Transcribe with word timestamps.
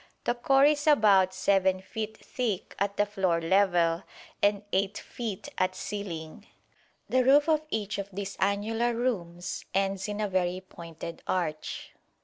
The 0.23 0.33
core 0.33 0.65
is 0.65 0.87
about 0.87 1.31
7 1.31 1.79
feet 1.79 2.17
thick 2.17 2.75
at 2.79 2.97
the 2.97 3.05
floor 3.05 3.39
level 3.39 4.01
and 4.41 4.63
8 4.73 4.97
feet 4.97 5.49
at 5.59 5.75
ceiling. 5.75 6.47
The 7.07 7.23
roof 7.23 7.47
of 7.47 7.61
each 7.69 7.99
of 7.99 8.09
these 8.11 8.35
annular 8.39 8.95
rooms 8.95 9.63
ends 9.75 10.07
in 10.07 10.19
a 10.19 10.27
very 10.27 10.59
pointed 10.59 11.21
arch. 11.27 11.93